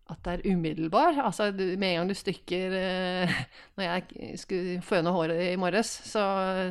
[0.07, 1.17] at det er umiddelbar.
[1.19, 3.33] Altså, med en gang du stykker eh,
[3.79, 6.23] Når jeg skulle føne håret i morges, så,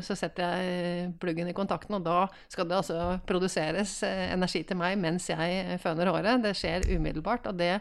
[0.05, 4.79] så setter jeg pluggen i kontakten, og da skal det altså produseres eh, energi til
[4.79, 6.43] meg mens jeg føner håret.
[6.45, 7.73] Det skjer umiddelbart, og det,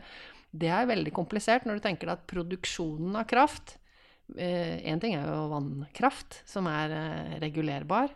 [0.50, 3.78] det er veldig komplisert når du tenker deg at produksjonen av kraft
[4.24, 8.08] Én ting er jo vannkraft, som er eh, regulerbar.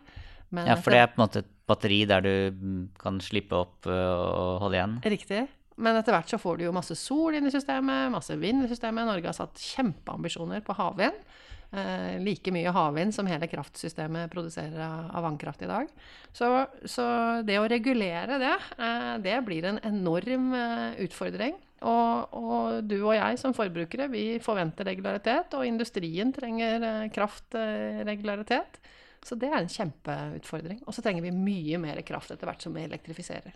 [0.49, 3.53] Men Ja, for det er på en måte et batteri der du mm, kan slippe
[3.53, 4.95] opp og holde igjen.
[5.13, 5.43] Riktig.
[5.79, 8.71] Men etter hvert så får du jo masse sol inn i systemet, masse vind i
[8.71, 9.07] systemet.
[9.07, 11.17] Norge har satt kjempeambisjoner på havvind.
[11.69, 15.89] Eh, like mye havvind som hele kraftsystemet produserer av, vannkraft i dag.
[16.33, 16.49] Så,
[16.89, 17.05] så
[17.45, 21.57] det å regulere det, eh, det blir en enorm eh, utfordring.
[21.79, 28.81] Og, og du og jeg som forbrukere, vi forventer regularitet, og industrien trenger eh, kraftregularitet.
[29.25, 30.81] Så det er en kjempeutfordring.
[30.87, 33.55] Og så trenger vi mye mer kraft etter hvert som vi elektrifiserer.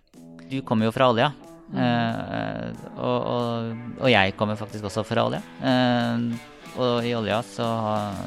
[0.50, 1.30] Du kommer jo fra olja,
[1.74, 5.44] eh, og, og, og jeg kommer faktisk også fra olja.
[5.64, 7.66] Eh, og i olja så,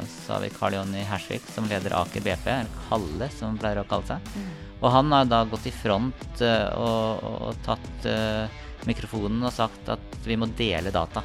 [0.07, 3.89] så har vi Karl Jonny Hersvik som leder Aker BP, eller Kalle som pleier å
[3.91, 4.37] kalle seg.
[4.77, 9.89] Og han har da gått i front eh, og, og, tatt eh, mikrofonen og sagt
[9.91, 11.25] at vi må dele data.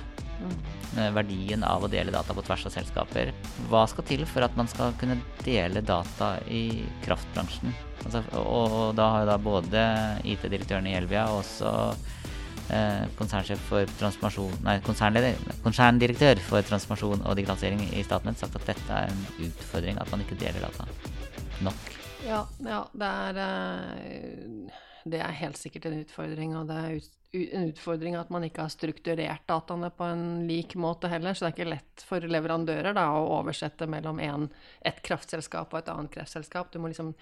[0.97, 3.31] Eh, Verdien av å dele data på tvers av selskaper.
[3.71, 7.71] Hva skal til for at man skal kunne dele data i kraftbransjen?
[8.01, 9.85] Altså, og, og da har jo da både
[10.27, 11.71] IT-direktøren i Elvia og også
[12.75, 19.01] eh, konsernsjef for transformasjon Nei, konserndirektør for transformasjon og digitalisering i Statnett sagt at dette
[19.05, 20.89] er en utfordring, at man ikke deler data
[21.63, 21.91] nok.
[22.27, 26.55] Ja, ja det, er, eh, det er helt sikkert en utfordring.
[26.59, 26.99] Og det er
[27.55, 31.33] en utfordring at man ikke har strukturert dataene på en lik måte heller.
[31.33, 34.49] Så det er ikke lett for leverandører da, å oversette mellom en,
[34.85, 36.71] et kraftselskap og et annet kraftselskap.
[36.73, 37.13] Du må liksom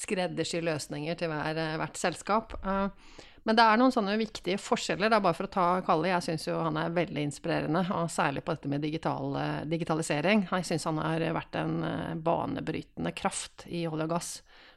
[0.00, 2.56] skreddersy løsninger til hver, hvert selskap.
[2.64, 5.08] Eh, Men det er noen sånne viktige forskjeller.
[5.08, 8.42] Da, bare for å ta Kalle, jeg syns jo han er veldig inspirerende, og særlig
[8.44, 10.46] på dette med digital, eh, digitalisering.
[10.50, 14.30] Jeg syns han har vært en eh, banebrytende kraft i olje og gass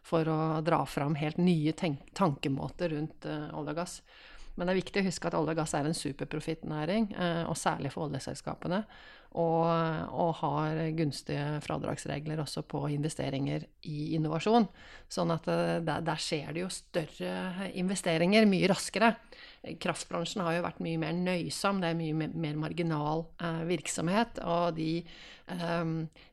[0.03, 3.97] for å dra fram helt nye tankemåter rundt eh, olje og gass.
[4.53, 7.57] Men det er viktig å huske at olje og gass er en superprofittnæring, eh, og
[7.57, 8.83] særlig for oljeselskapene.
[9.33, 9.65] Og,
[10.13, 14.67] og har gunstige fradragsregler også på investeringer i innovasjon.
[15.09, 19.15] Sånn at eh, der, der skjer det jo større investeringer mye raskere.
[19.63, 24.41] Kraftbransjen har jo vært mye mer nøysom, det er mye mer, marginal eh, virksomhet.
[24.43, 24.89] Og de,
[25.55, 25.83] eh,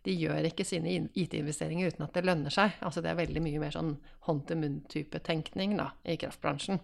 [0.06, 2.74] de gjør ikke sine IT-investeringer uten at det lønner seg.
[2.82, 3.94] Altså det er veldig mye mer sånn
[4.26, 6.82] hånd-til-munn-type tenkning da, i kraftbransjen.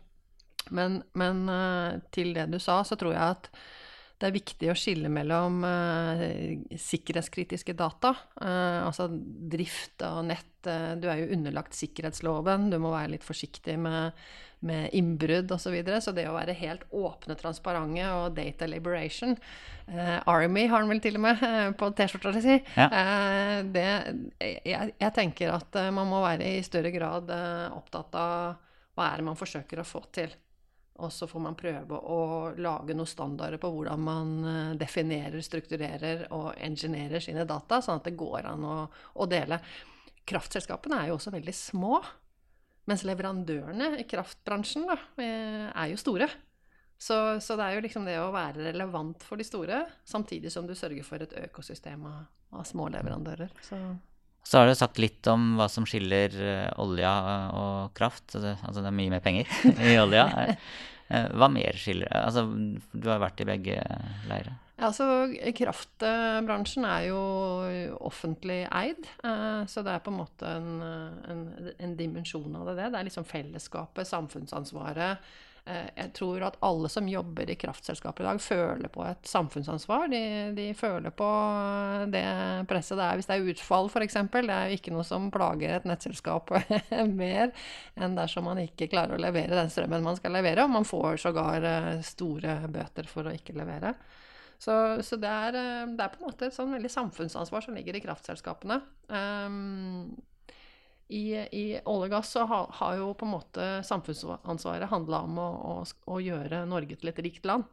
[0.71, 3.51] Men, men eh, til det du sa, så tror jeg at
[4.17, 10.65] det er viktig å skille mellom eh, sikkerhetskritiske data, eh, altså drift av nett.
[10.65, 14.17] eh, du er jo underlagt sikkerhetsloven, du må være litt forsiktig med,
[14.65, 15.67] med innbrudd osv.
[15.67, 16.01] Så, videre.
[16.01, 21.05] så det å være helt åpne, transparente og data liberation eh, Army har den vel
[21.05, 22.57] til og med eh, på T-skjorta si.
[22.79, 22.89] Ja.
[22.89, 23.87] Eh, det,
[24.41, 27.29] jeg, jeg tenker at man må være i større grad
[27.77, 28.63] opptatt av
[28.97, 30.33] hva er det man forsøker å få til.
[31.05, 32.21] Og så får man prøve å
[32.57, 38.09] lage noen standarder på hvordan man eh, definerer, strukturerer og engineerer sine data, sånn at
[38.09, 38.77] det går an å,
[39.21, 39.61] å dele.
[40.27, 42.01] Kraftselskapene er jo også veldig små,
[42.89, 46.31] mens leverandørene i kraftbransjen da, eh, er jo store.
[46.97, 50.65] Så, så det er jo liksom det å være relevant for de store, samtidig som
[50.65, 52.23] du sørger for et økosystem av,
[52.57, 53.53] av små leverandører.
[53.61, 53.77] Så
[54.47, 57.13] Så har du sagt litt om hva som skiller eh, olja
[57.51, 58.29] og kraft.
[58.37, 59.57] Altså, altså det er mye mer penger
[59.91, 60.29] i olja.
[61.07, 62.43] Eh, Hva mer skiller Altså,
[62.91, 63.77] du har vært i begge
[64.27, 64.57] leirer.
[64.83, 65.05] Altså,
[65.55, 67.21] kraftbransjen er jo
[68.09, 70.83] offentlig eid, eh, så det er på en måte en,
[71.31, 71.45] en,
[71.79, 72.89] en dimensjon av det.
[72.91, 75.23] Det er liksom fellesskapet, samfunnsansvaret.
[75.67, 80.07] Eh, jeg tror at alle som jobber i kraftselskapet i dag, føler på et samfunnsansvar.
[80.13, 80.21] De,
[80.55, 81.31] de føler på
[82.13, 82.27] det
[82.71, 84.19] presset det er hvis det er utfall, f.eks.
[84.31, 86.53] Det er jo ikke noe som plager et nettselskap
[87.23, 87.51] mer
[87.99, 90.69] enn dersom man ikke klarer å levere den strømmen man skal levere.
[90.69, 93.97] Og man får sågar eh, store bøter for å ikke levere.
[94.63, 97.75] Så, så det, er, eh, det, er, på en måte et sånn veldig samfunnsansvar som
[97.75, 98.79] ligger i kraftselskapene.
[99.11, 100.15] Um,
[101.09, 105.39] i, i, olje og gass så har, har, jo på en måte samfunnsansvaret handla om
[105.39, 105.75] å, å,
[106.11, 107.67] å, gjøre Norge til et rikt land.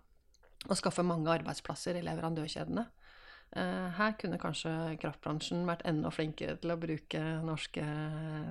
[0.69, 2.85] Og skaffe mange arbeidsplasser i leverandørkjedene.
[3.53, 7.83] Uh, her kunne kanskje kraftbransjen vært enda flinkere til å bruke norske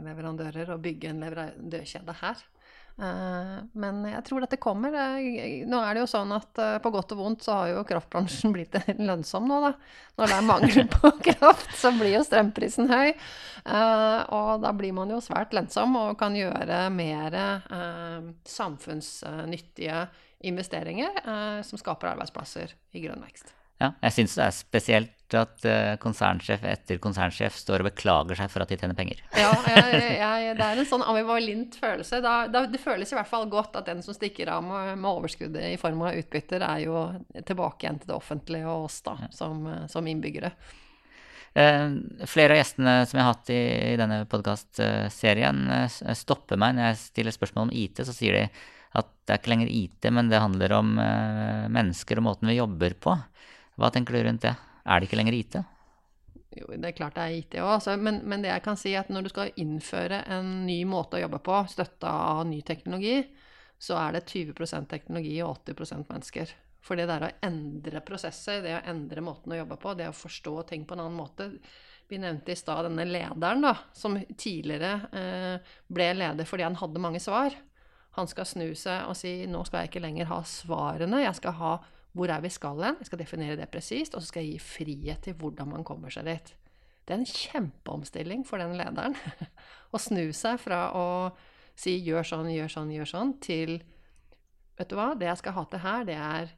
[0.04, 2.42] leverandører og bygge en leverandørkjede her.
[3.00, 4.94] Eh, men jeg tror dette kommer.
[4.94, 7.84] Eh, nå er det jo sånn at eh, på godt og vondt så har jo
[7.88, 9.72] kraftbransjen blitt lønnsom nå, da.
[10.20, 13.14] Når det er mangel på kraft, så blir jo strømprisen høy.
[13.62, 17.36] Og da blir man jo svært lønnsom og kan gjøre mer
[18.48, 20.04] samfunnsnyttige
[20.50, 23.54] investeringer som skaper arbeidsplasser i grønn vekst.
[23.82, 28.50] Ja, jeg syns det er spesielt at uh, konsernsjef etter konsernsjef står og beklager seg
[28.52, 29.22] for at de tjener penger.
[29.34, 32.20] Ja, jeg, jeg, det er en sånn ambivalent følelse.
[32.24, 35.10] Da, da, det føles i hvert fall godt at den som stikker av med, med
[35.10, 37.06] overskuddet i form av utbytter, er jo
[37.48, 40.52] tilbake igjen til det offentlige og oss da, som, som, innbyggere.
[41.58, 41.88] Eh,
[42.28, 43.62] flere av gjestene som jeg har hatt i,
[43.94, 48.04] i denne podkastserien, uh, stopper meg når jeg stiller spørsmål om IT.
[48.06, 48.46] Så sier de
[48.92, 50.88] at det er ikke lenger IT, men det handler om
[51.72, 53.14] mennesker og måten vi jobber på.
[53.82, 54.54] Hva tenker du rundt det?
[54.86, 55.56] Er det ikke lenger IT?
[56.54, 57.94] Jo, det er klart det er IT òg, altså.
[57.98, 61.16] men, men, det jeg kan si er at når du skal innføre en ny måte
[61.18, 63.16] å jobbe på, støtta av ny teknologi,
[63.82, 66.52] så er det 20% teknologi og 80% mennesker.
[66.82, 70.14] For det der å endre prosesser, det å endre måten å jobbe på, det å
[70.14, 71.48] forstå ting på en annen måte
[72.10, 77.00] Vi nevnte i stad denne lederen, da, som tidligere eh, ble leder fordi han hadde
[77.00, 77.54] mange svar.
[78.18, 81.56] Han skal snu seg og si nå skal jeg ikke lenger ha svarene, jeg skal
[81.56, 81.72] ha
[82.12, 82.98] hvor er vi skal hen?
[83.00, 86.12] Jeg skal definere det presist, og så skal jeg gi frihet til hvordan man kommer
[86.12, 86.52] seg dit.
[87.02, 89.16] Det er en kjempeomstilling for den lederen.
[89.94, 91.06] å snu seg fra å
[91.74, 93.80] si 'gjør sånn, gjør sånn, gjør sånn', til
[94.72, 96.52] Vet du hva, det jeg skal ha til her, det er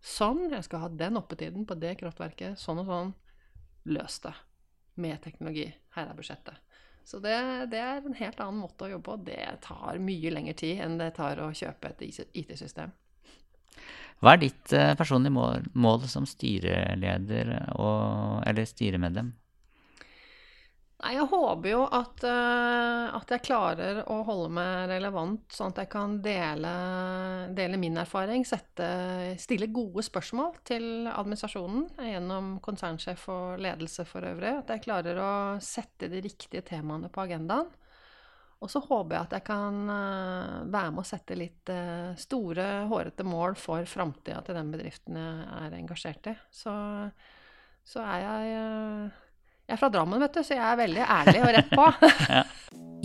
[0.00, 0.44] sånn.
[0.52, 2.60] Jeg skal ha den oppetiden på det kraftverket.
[2.62, 3.10] Sånn og sånn.
[3.90, 4.32] Løs det.
[5.02, 5.66] Med teknologi.
[5.96, 6.62] Her er budsjettet.
[7.06, 7.34] Så det,
[7.74, 9.16] det, er en helt annen måte å jobbe på.
[9.28, 12.94] Det tar mye lengre tid enn det tar å kjøpe et IT-system.
[14.22, 19.34] Hva er ditt uh, personlige mål, mål, som styreleder og, eller styremedlem?
[20.96, 25.82] Nei, jeg håper jo at, uh, at, jeg klarer å holde meg relevant, sånn at
[25.82, 26.72] jeg kan dele,
[27.54, 28.46] dele min erfaring.
[28.48, 28.88] Sette,
[29.42, 34.54] stille gode spørsmål til administrasjonen gjennom konsernsjef og ledelse for øvrig.
[34.62, 37.68] At jeg klarer å sette de riktige temaene på agendaen.
[38.64, 42.86] Og så håper jeg at jeg kan uh, være med å sette litt uh, store,
[42.88, 46.34] hårete mål for framtida til den bedriften jeg er engasjert i.
[46.48, 46.72] Så,
[47.84, 49.22] så er jeg uh,
[49.66, 51.90] Jeg er fra Drammen, vet du, så jeg er veldig ærlig og rett på.
[52.38, 52.46] ja.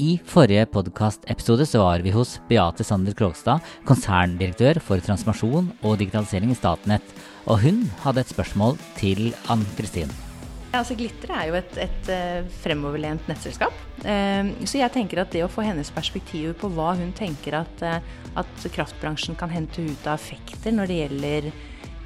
[0.02, 6.56] I forrige podkastepisode så var vi hos Beate Sander Krogstad, konserndirektør for transformasjon og digitalisering
[6.56, 7.16] i Statnett.
[7.52, 10.31] Og hun hadde et spørsmål til Ann Kristin.
[10.72, 13.76] Altså, Glitter er jo et, et uh, fremoverlent nettselskap.
[14.06, 17.84] Uh, så jeg tenker at det å få hennes perspektiv på hva hun tenker at,
[17.84, 18.00] uh,
[18.40, 21.50] at kraftbransjen kan hente ut av effekter når det gjelder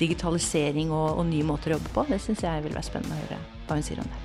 [0.02, 3.22] digitalisering og, og nye måter å jobbe på, det syns jeg vil være spennende å
[3.28, 4.24] høre hva hun sier om det.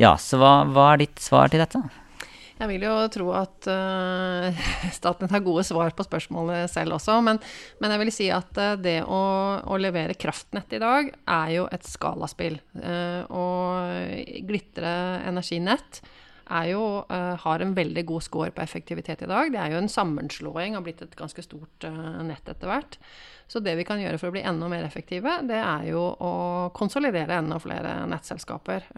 [0.00, 1.82] Ja, så hva, hva er ditt svar til dette?
[2.62, 7.40] Jeg vil jo tro at uh, Statnett har gode svar på spørsmålet selv også, men,
[7.82, 9.22] men jeg vil si at uh, det å,
[9.66, 12.60] å, levere kraftnett i dag er jo et skalaspill.
[12.78, 14.92] Uh, og Glitre
[15.26, 16.04] energinett
[16.68, 19.48] jo, har en veldig god score på effektivitet i dag.
[19.54, 21.86] Det er jo en sammenslåing, har blitt et ganske stort
[22.26, 22.98] nett etter hvert.
[23.48, 26.34] Så det vi kan gjøre for å bli enda mer effektive, det er jo å
[26.76, 28.90] konsolidere enda flere nettselskaper.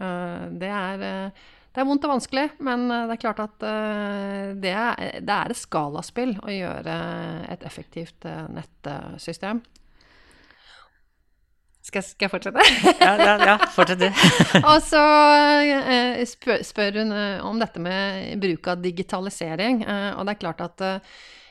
[0.57, 1.05] Det er
[1.75, 5.33] det er vondt og vanskelig, men eh, det er klart at eh, det er, det
[5.35, 6.93] er et skalaspill å gjøre
[7.51, 9.59] et effektivt eh, nettsystem.
[11.85, 12.63] Skal skal jeg, fortsette?
[13.03, 14.07] ja, ja, ja, fortsett du.
[14.71, 15.03] og så
[16.31, 17.13] spør, spør, hun
[17.45, 19.83] om dette med bruk av digitalisering.
[19.85, 20.85] og det er klart at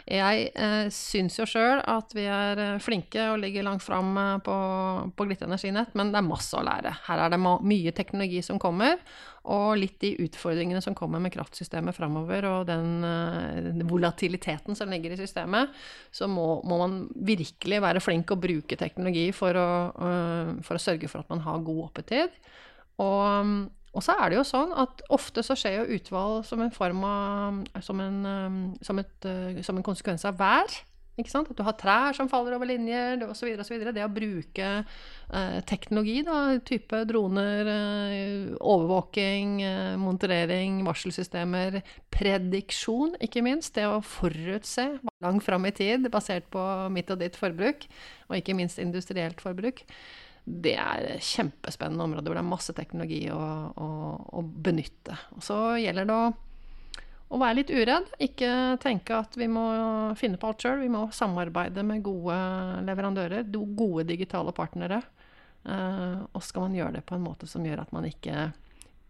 [0.04, 4.34] jeg eh, syns jo sjøl at vi er eh, flinke og ligger langt fram eh,
[4.44, 4.56] på,
[5.16, 6.92] på Glitte energinett, men det er masse å lære.
[7.06, 9.00] Her er det mye teknologi som kommer,
[9.44, 15.12] og litt de utfordringene som kommer med kraftsystemet framover, og den, uh, volatiliteten som ligger
[15.12, 15.74] i systemet,
[16.14, 19.70] så må, må, man virkelig være flink og bruke teknologi for å,
[20.00, 22.40] uh, for å sørge for at man har god oppetid.
[23.04, 23.52] Og,
[23.92, 27.02] og, så er det jo sånn at ofte så skjer jo utvalg som en form
[27.04, 28.18] av Som en,
[28.86, 29.26] som et,
[29.66, 30.70] som en konsekvens av vær.
[31.14, 33.52] At du har trær som faller over linjer osv.
[33.62, 33.76] osv.
[33.94, 41.78] Det å bruke eh, teknologi, da, type droner, eh, overvåking, eh, monitorering, varselsystemer,
[42.10, 43.76] prediksjon, ikke minst.
[43.78, 44.88] Det å forutse
[45.22, 47.86] langt fram i tid basert på mitt og ditt forbruk,
[48.26, 49.84] og ikke minst industrielt forbruk.
[50.44, 53.38] Det er et kjempespennende område hvor det er masse teknologi å,
[53.70, 53.86] å,
[54.34, 55.14] å benytte.
[55.38, 56.34] Og så gjelder det å
[57.32, 58.10] å være litt uredd.
[58.22, 58.50] Ikke
[58.82, 59.64] tenke at vi må
[60.18, 60.82] finne på alt sjøl.
[60.84, 62.36] Vi må samarbeide med gode
[62.86, 65.02] leverandører, gode digitale partnere.
[65.64, 68.50] Uh, og skal man gjøre det på en måte som gjør at man ikke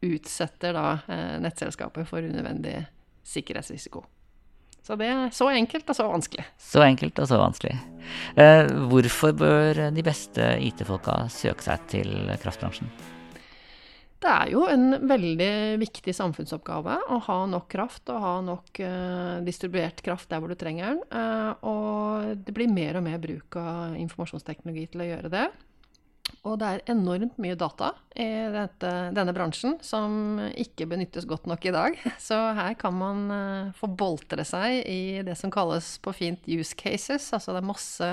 [0.07, 2.77] utsetter da, uh, nettselskapet for unødvendig
[3.27, 4.05] sikkerhetsrisiko.
[4.85, 6.45] Så det er så enkelt og så vanskelig.
[6.61, 7.75] Så enkelt og så vanskelig.
[8.39, 12.93] Uh, hvorfor bør de beste IT-folka søke seg til kraftbransjen?
[14.25, 19.43] Det er jo en veldig viktig samfunnsoppgave å ha nok kraft og ha nok uh,
[19.45, 21.03] distribuert kraft der hvor du trenger den.
[21.13, 25.45] Uh, og det blir mer og mer bruk av informasjonsteknologi til å gjøre det.
[26.49, 31.69] Og det er enormt mye data i dette, denne bransjen som ikke benyttes godt nok
[31.69, 32.01] i dag.
[32.29, 36.73] Så her kan man uh, få boltre seg i det som kalles på fint use
[36.73, 37.29] cases.
[37.37, 38.11] Altså det er masse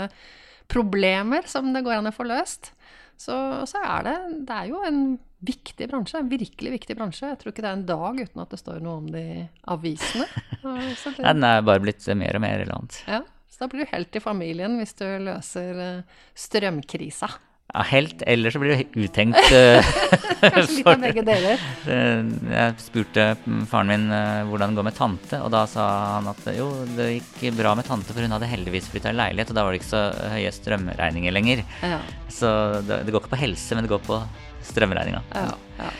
[0.72, 2.74] problemer som det går an å få løst.
[3.22, 3.36] Så,
[3.70, 4.16] så, er det
[4.48, 5.02] Det er jo en
[5.46, 6.22] viktig bransje.
[6.22, 7.30] En virkelig viktig bransje.
[7.30, 9.44] Jeg tror ikke det er en dag uten at det står noe om det i
[9.74, 10.28] avisene.
[10.62, 13.00] Det, Den er bare blitt mer og mer relevant.
[13.10, 17.32] Ja, så da blir du helt i familien hvis du løser eh, strømkrisa.
[17.72, 19.40] Ja, helt, eller så blir du uttenkt.
[19.48, 19.80] Uh,
[20.42, 21.62] Kanskje litt av begge deler.
[21.88, 23.28] jeg spurte
[23.72, 25.86] faren min uh, hvordan det går med tante, og da sa
[26.18, 26.68] han at jo,
[26.98, 29.72] det gikk bra med tante, for hun hadde heldigvis flytta i leilighet, og da var
[29.72, 30.04] det ikke så
[30.34, 31.64] høye strømregninger lenger.
[31.80, 32.02] Ja.
[32.28, 32.52] Så
[32.84, 34.20] det, det, går ikke på helse, men det går på
[34.68, 35.24] strømregninga.
[35.32, 35.94] Ja, ja.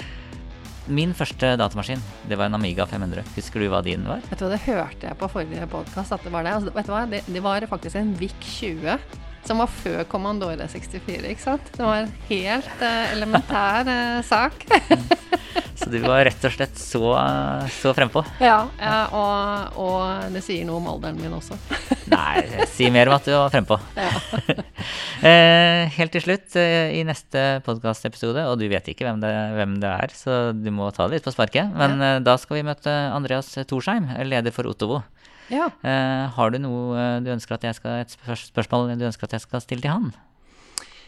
[0.92, 3.24] Min første datamaskin det var en Amiga 500.
[3.38, 4.20] Husker du hva din var?
[4.28, 6.56] Vet du hva, Det hørte jeg på forrige podkast at det var det.
[6.58, 7.04] Altså, vet du hva?
[7.08, 8.98] Det, det var faktisk en VIC 20
[9.48, 11.72] som var før Commandore 64, ikke sant?
[11.74, 14.66] Det var en helt uh, elementær uh, sak.
[15.80, 17.02] så du var rett og slett så,
[17.80, 18.24] så frempå?
[18.44, 21.58] Ja, ja og, og, det sier noe om alderen min også.
[22.14, 23.80] Nei, si mer om at du var frempå.
[23.98, 24.12] Ja.
[25.32, 29.96] eh, helt til slutt, i neste podkastepisode, og du vet ikke hvem det, hvem det,
[30.06, 32.14] er, så du må ta det litt på sparket, men ja.
[32.24, 35.02] da skal vi møte Andreas Torsheim, leder for Ottovo.
[35.52, 35.70] Ja.
[35.84, 38.14] Uh, har du noe eh, du ønsker at jeg skal, et
[38.48, 40.12] spørsmål du ønsker at jeg skal stille til han?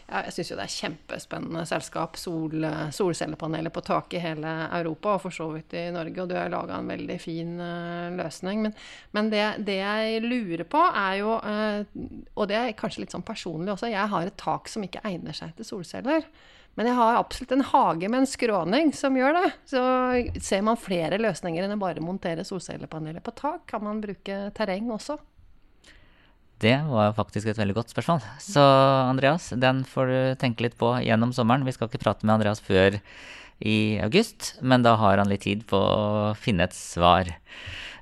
[0.04, 2.18] Ja, jeg syns jo det er kjempespennende selskap.
[2.20, 6.18] Sol, solcellepaneler på taket i hele Europa, og for så vidt i Norge.
[6.20, 8.66] Og du har laga en veldig fin uh, løsning.
[8.66, 8.74] Men,
[9.16, 12.04] men det, det, jeg lurer på, er jo uh,
[12.36, 13.88] Og det er kanskje litt sånn personlig også.
[13.94, 16.28] Jeg har et tak som ikke egner seg til solceller.
[16.74, 19.50] Men jeg har absolutt en hage med en skråning som gjør det.
[19.70, 19.82] Så
[20.42, 23.62] ser man flere løsninger enn å bare montere solcellepaneler på tak.
[23.70, 25.18] Kan man bruke terreng også?
[26.64, 28.24] Det var faktisk et veldig godt spørsmål.
[28.42, 31.66] Så Andreas, den får du tenke litt på gjennom sommeren.
[31.66, 32.98] Vi skal ikke prate med Andreas før
[33.62, 37.30] i august, men da har han litt tid på å finne et svar.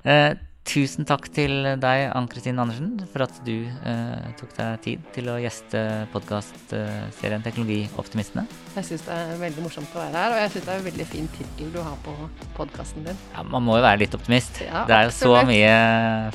[0.03, 0.33] Eh,
[0.63, 1.51] Tusen takk til
[1.81, 5.81] deg, Ann Kristin Andersen, for at du eh, tok deg tid til å gjeste
[6.13, 8.45] podkastserien eh, Teknologioptimistene.
[8.77, 10.87] Jeg syns det er veldig morsomt å være her, og jeg syns det er en
[10.87, 12.15] veldig fin tittel du har på
[12.55, 13.23] podkasten din.
[13.35, 14.63] Ja, Man må jo være litt optimist.
[14.63, 15.73] Ja, det er jo så mye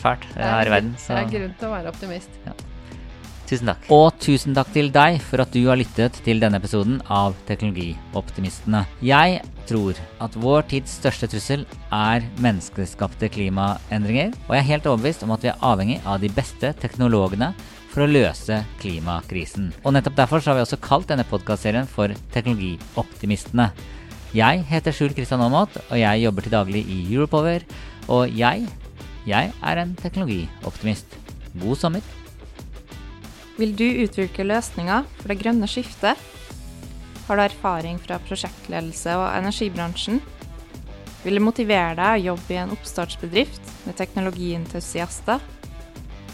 [0.05, 0.97] fælt her i verden.
[1.01, 1.15] Så.
[1.17, 2.43] Det er grunn til å være optimist.
[2.45, 2.59] Ja.
[3.49, 3.87] Tusen takk.
[3.89, 8.83] Og tusen takk til deg for at du har lyttet til denne episoden av Teknologioptimistene.
[9.01, 9.39] Jeg
[9.69, 15.33] tror at vår tids største trussel er menneskeskapte klimaendringer, og jeg er helt overbevist om
[15.33, 17.55] at vi er avhengig av de beste teknologene
[17.89, 19.73] for å løse klimakrisen.
[19.81, 23.71] Og nettopp derfor har vi også kalt denne podkastserien for Teknologioptimistene.
[24.37, 27.65] Jeg heter Skjul Kristian Aamodt, og jeg jobber til daglig i Europower.
[28.13, 28.69] Og jeg,
[29.25, 31.17] jeg er en teknologioptimist.
[31.57, 32.18] God sommer.
[33.59, 36.19] Vil du utvikle løsninger for det grønne skiftet?
[37.27, 40.21] Har du erfaring fra prosjektledelse og energibransjen?
[41.25, 45.43] Vil det motivere deg å jobbe i en oppstartsbedrift med teknologientusiaster?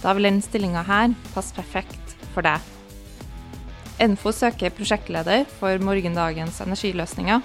[0.02, 2.60] Da vil denne stillinga her passe perfekt for deg.
[4.04, 7.40] Enfo søker prosjektleder for morgendagens energiløsninger.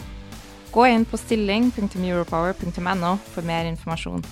[0.76, 4.28] Gå inn på stilling.europower.no for mer informasjon.